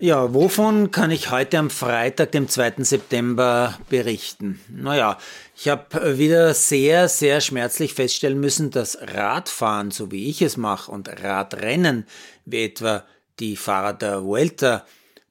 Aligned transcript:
Ja, 0.00 0.32
wovon 0.32 0.92
kann 0.92 1.10
ich 1.10 1.32
heute 1.32 1.58
am 1.58 1.70
Freitag, 1.70 2.30
dem 2.30 2.48
2. 2.48 2.84
September 2.84 3.76
berichten? 3.90 4.60
Naja, 4.68 5.18
ich 5.56 5.66
habe 5.66 6.16
wieder 6.16 6.54
sehr, 6.54 7.08
sehr 7.08 7.40
schmerzlich 7.40 7.94
feststellen 7.94 8.38
müssen, 8.38 8.70
dass 8.70 8.96
Radfahren, 9.00 9.90
so 9.90 10.12
wie 10.12 10.28
ich 10.30 10.40
es 10.40 10.56
mache, 10.56 10.92
und 10.92 11.08
Radrennen, 11.08 12.06
wie 12.44 12.62
etwa 12.62 13.02
die 13.40 13.56
Fahrer 13.56 13.92
der 13.92 14.22
Vuelta, 14.22 14.86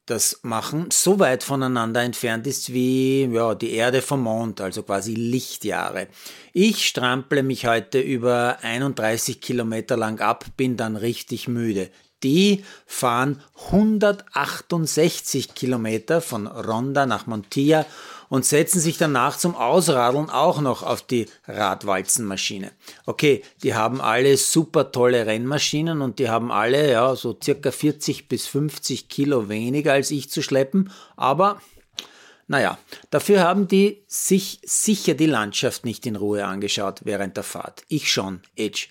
das 0.05 0.39
machen, 0.43 0.87
so 0.91 1.17
weit 1.19 1.43
voneinander 1.43 2.01
entfernt 2.01 2.45
ist 2.45 2.73
wie 2.73 3.25
ja, 3.25 3.55
die 3.55 3.71
Erde 3.71 4.01
vom 4.01 4.23
Mond, 4.23 4.59
also 4.59 4.83
quasi 4.83 5.13
Lichtjahre. 5.13 6.07
Ich 6.51 6.87
strample 6.87 7.41
mich 7.41 7.67
heute 7.67 7.99
über 7.99 8.57
31 8.61 9.39
Kilometer 9.39 9.95
lang 9.95 10.19
ab, 10.19 10.45
bin 10.57 10.75
dann 10.75 10.97
richtig 10.97 11.47
müde. 11.47 11.89
Die 12.23 12.63
fahren 12.85 13.41
168 13.67 15.53
Kilometer 15.53 16.21
von 16.21 16.47
Ronda 16.47 17.05
nach 17.05 17.27
Montilla 17.27 17.85
und 18.29 18.45
setzen 18.45 18.79
sich 18.79 18.97
danach 18.97 19.37
zum 19.37 19.55
Ausradeln 19.55 20.29
auch 20.29 20.59
noch 20.59 20.83
auf 20.83 21.01
die 21.01 21.27
Radwalzenmaschine. 21.47 22.71
Okay, 23.05 23.43
die 23.63 23.75
haben 23.75 24.01
alle 24.01 24.35
super 24.37 24.91
tolle 24.91 25.25
Rennmaschinen 25.25 26.01
und 26.01 26.19
die 26.19 26.29
haben 26.29 26.51
alle 26.51 26.91
ja 26.91 27.15
so 27.15 27.37
circa 27.41 27.71
40 27.71 28.27
bis 28.27 28.47
50 28.47 29.09
Kilo 29.09 29.47
weniger 29.47 29.93
als 29.93 30.11
ich 30.11 30.29
zu 30.29 30.41
schleppen, 30.41 30.91
aber 31.15 31.61
naja, 32.47 32.77
dafür 33.09 33.41
haben 33.41 33.67
die 33.67 34.03
sich 34.07 34.59
sicher 34.63 35.13
die 35.13 35.25
Landschaft 35.25 35.83
nicht 35.83 36.05
in 36.05 36.15
Ruhe 36.15 36.45
angeschaut 36.45 37.01
während 37.03 37.35
der 37.35 37.43
Fahrt. 37.43 37.83
Ich 37.89 38.11
schon, 38.11 38.41
Edge. 38.55 38.87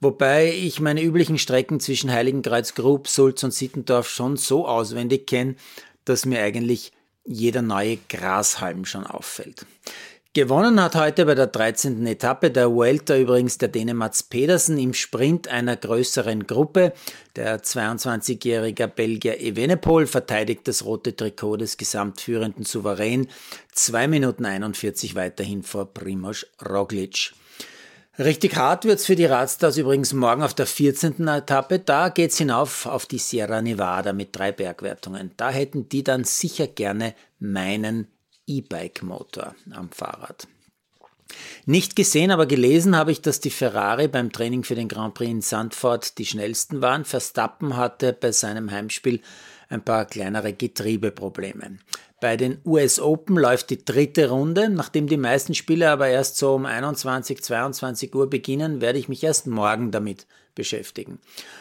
Wobei 0.00 0.52
ich 0.52 0.80
meine 0.80 1.02
üblichen 1.02 1.36
Strecken 1.36 1.80
zwischen 1.80 2.12
Heiligenkreuz, 2.12 2.74
Grub, 2.74 3.08
Sulz 3.08 3.42
und 3.42 3.52
Sittendorf 3.52 4.08
schon 4.08 4.36
so 4.36 4.66
auswendig 4.66 5.26
kenne, 5.26 5.56
dass 6.04 6.24
mir 6.24 6.40
eigentlich 6.40 6.92
jeder 7.24 7.62
neue 7.62 7.98
Grashalm 8.08 8.84
schon 8.84 9.06
auffällt. 9.06 9.66
Gewonnen 10.32 10.80
hat 10.80 10.94
heute 10.94 11.26
bei 11.26 11.34
der 11.34 11.48
13. 11.48 12.06
Etappe 12.06 12.52
der 12.52 12.70
Vuelta 12.70 13.16
übrigens 13.16 13.58
der 13.58 13.66
Dänemats 13.66 14.22
Pedersen 14.22 14.78
im 14.78 14.94
Sprint 14.94 15.48
einer 15.48 15.76
größeren 15.76 16.46
Gruppe. 16.46 16.92
Der 17.34 17.60
22-jährige 17.60 18.86
Belgier 18.86 19.40
Evenepoel 19.40 20.06
verteidigt 20.06 20.68
das 20.68 20.84
rote 20.84 21.16
Trikot 21.16 21.56
des 21.56 21.78
gesamtführenden 21.78 22.64
Souverän. 22.64 23.26
2 23.72 24.06
Minuten 24.06 24.44
41 24.44 25.16
weiterhin 25.16 25.64
vor 25.64 25.92
Primoz 25.92 26.46
Roglic. 26.64 27.32
Richtig 28.16 28.54
hart 28.54 28.84
wird's 28.84 29.06
für 29.06 29.16
die 29.16 29.24
Radstars 29.24 29.78
übrigens 29.78 30.12
morgen 30.12 30.44
auf 30.44 30.54
der 30.54 30.66
14. 30.66 31.26
Etappe. 31.26 31.80
Da 31.80 32.08
geht's 32.08 32.38
hinauf 32.38 32.86
auf 32.86 33.06
die 33.06 33.18
Sierra 33.18 33.62
Nevada 33.62 34.12
mit 34.12 34.28
drei 34.36 34.52
Bergwertungen. 34.52 35.32
Da 35.36 35.50
hätten 35.50 35.88
die 35.88 36.04
dann 36.04 36.22
sicher 36.22 36.68
gerne 36.68 37.16
meinen 37.40 38.06
E-Bike-Motor 38.50 39.54
am 39.70 39.90
Fahrrad. 39.90 40.48
Nicht 41.64 41.94
gesehen, 41.94 42.32
aber 42.32 42.46
gelesen 42.46 42.96
habe 42.96 43.12
ich, 43.12 43.22
dass 43.22 43.38
die 43.38 43.50
Ferrari 43.50 44.08
beim 44.08 44.32
Training 44.32 44.64
für 44.64 44.74
den 44.74 44.88
Grand 44.88 45.14
Prix 45.14 45.30
in 45.30 45.40
Sandford 45.42 46.18
die 46.18 46.26
schnellsten 46.26 46.82
waren. 46.82 47.04
Verstappen 47.04 47.76
hatte 47.76 48.12
bei 48.12 48.32
seinem 48.32 48.70
Heimspiel 48.70 49.20
ein 49.70 49.82
paar 49.82 50.04
kleinere 50.04 50.52
Getriebeprobleme. 50.52 51.78
Bei 52.20 52.36
den 52.36 52.58
US 52.66 53.00
Open 53.00 53.36
läuft 53.36 53.70
die 53.70 53.82
dritte 53.82 54.28
Runde. 54.28 54.68
Nachdem 54.68 55.06
die 55.06 55.16
meisten 55.16 55.54
Spiele 55.54 55.90
aber 55.90 56.08
erst 56.08 56.36
so 56.36 56.54
um 56.54 56.66
21, 56.66 57.42
22 57.42 58.14
Uhr 58.14 58.28
beginnen, 58.28 58.82
werde 58.82 58.98
ich 58.98 59.08
mich 59.08 59.24
erst 59.24 59.46
morgen 59.46 59.90
damit 59.90 60.26
beschäftigen. 60.54 61.18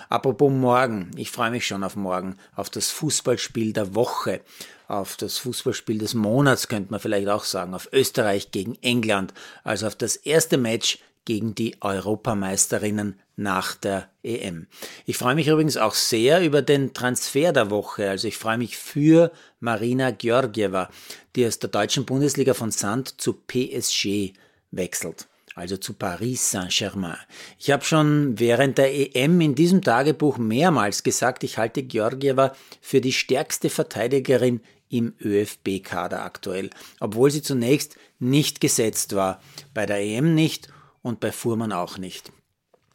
Apropos 0.10 0.52
morgen, 0.52 1.12
ich 1.16 1.32
freue 1.32 1.52
mich 1.52 1.66
schon 1.66 1.84
auf 1.86 1.96
morgen, 1.96 2.36
auf 2.56 2.70
das 2.70 2.90
Fußballspiel 2.90 3.72
der 3.72 3.96
Woche 3.96 4.42
auf 4.90 5.18
das 5.18 5.38
Fußballspiel 5.38 6.00
des 6.00 6.16
Monats, 6.16 6.68
könnte 6.68 6.92
man 6.92 7.00
vielleicht 7.00 7.30
auch 7.30 7.44
sagen, 7.44 7.76
auf 7.76 7.88
Österreich 7.94 8.52
gegen 8.52 8.76
England, 8.82 9.34
also 9.64 9.86
auf 9.86 9.96
das 9.96 10.16
erste 10.16 10.58
Match 10.58 10.98
gegen 11.26 11.54
die 11.54 11.76
Europameisterinnen 11.80 13.20
nach 13.40 13.76
der 13.76 14.10
EM. 14.22 14.68
Ich 15.06 15.18
freue 15.18 15.36
mich 15.36 15.48
übrigens 15.48 15.78
auch 15.78 15.94
sehr 15.94 16.44
über 16.44 16.62
den 16.62 16.94
Transfer 16.94 17.54
der 17.54 17.70
Woche. 17.70 18.10
Also 18.10 18.28
ich 18.28 18.38
freue 18.38 18.58
mich 18.58 18.78
für 18.78 19.32
Marina 19.60 20.12
Georgieva, 20.12 20.90
die 21.36 21.48
aus 21.48 21.58
der 21.58 21.70
deutschen 21.70 22.06
Bundesliga 22.06 22.54
von 22.54 22.72
Sand 22.72 23.22
zu 23.22 23.34
PSG 23.34 24.34
wechselt 24.72 25.28
also 25.56 25.76
zu 25.76 25.94
Paris 25.94 26.52
Saint-Germain. 26.52 27.18
Ich 27.58 27.70
habe 27.70 27.84
schon 27.84 28.40
während 28.40 28.78
der 28.78 28.94
EM 28.94 29.42
in 29.42 29.56
diesem 29.56 29.82
Tagebuch 29.82 30.38
mehrmals 30.38 31.04
gesagt, 31.04 31.44
ich 31.44 31.58
halte 31.58 31.84
Georgieva 31.84 32.56
für 32.80 33.02
die 33.02 33.12
stärkste 33.12 33.70
Verteidigerin 33.70 34.62
im 34.90 35.14
ÖFB-Kader 35.22 36.24
aktuell, 36.24 36.70
obwohl 37.02 37.30
sie 37.30 37.42
zunächst 37.42 37.98
nicht 38.20 38.62
gesetzt 38.62 39.16
war, 39.16 39.42
bei 39.74 39.86
der 39.86 40.00
EM 40.00 40.34
nicht 40.34 40.70
und 41.02 41.20
bei 41.20 41.34
Fuhrmann 41.34 41.74
auch 41.74 41.98
nicht. 41.98 42.32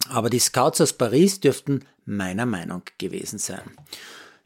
Aber 0.08 0.30
die 0.30 0.38
Scouts 0.38 0.80
aus 0.80 0.92
Paris 0.92 1.40
dürften 1.40 1.84
meiner 2.06 2.46
Meinung 2.46 2.82
gewesen 2.98 3.38
sein. 3.38 3.62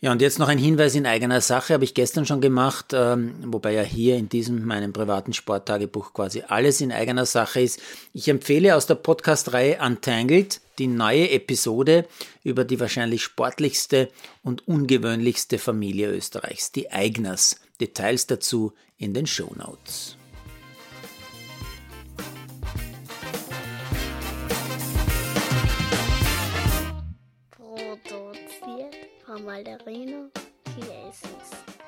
Ja, 0.00 0.12
und 0.12 0.22
jetzt 0.22 0.38
noch 0.38 0.46
ein 0.46 0.58
Hinweis 0.58 0.94
in 0.94 1.06
eigener 1.06 1.40
Sache, 1.40 1.74
habe 1.74 1.82
ich 1.82 1.92
gestern 1.92 2.24
schon 2.24 2.40
gemacht, 2.40 2.92
ähm, 2.92 3.34
wobei 3.46 3.72
ja 3.72 3.82
hier 3.82 4.16
in 4.16 4.28
diesem 4.28 4.64
meinem 4.64 4.92
privaten 4.92 5.32
Sporttagebuch 5.32 6.12
quasi 6.12 6.44
alles 6.46 6.80
in 6.80 6.92
eigener 6.92 7.26
Sache 7.26 7.60
ist. 7.62 7.80
Ich 8.12 8.28
empfehle 8.28 8.76
aus 8.76 8.86
der 8.86 8.94
Podcast-Reihe 8.94 9.80
Untangled 9.84 10.60
die 10.78 10.86
neue 10.86 11.30
Episode 11.30 12.06
über 12.44 12.64
die 12.64 12.78
wahrscheinlich 12.78 13.24
sportlichste 13.24 14.08
und 14.44 14.68
ungewöhnlichste 14.68 15.58
Familie 15.58 16.12
Österreichs, 16.12 16.70
die 16.70 16.92
Eigners. 16.92 17.56
Details 17.80 18.28
dazu 18.28 18.72
in 18.98 19.14
den 19.14 19.26
Show 19.26 19.52
Notes. 19.56 20.17
Malderino 29.44 30.30
Chiesis. 30.74 31.87